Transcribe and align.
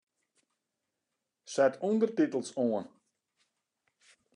Set 1.53 1.73
ûndertitels 1.89 2.49
oan. 2.65 2.85